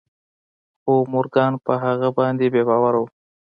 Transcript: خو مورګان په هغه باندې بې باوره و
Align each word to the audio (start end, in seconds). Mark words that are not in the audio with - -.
خو 0.81 0.93
مورګان 1.13 1.53
په 1.65 1.73
هغه 1.83 2.09
باندې 2.17 2.45
بې 2.53 2.61
باوره 2.67 2.97
و 3.01 3.05